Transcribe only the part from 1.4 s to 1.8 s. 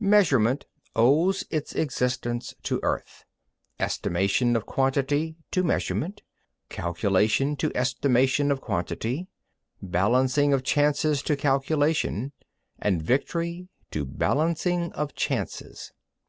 its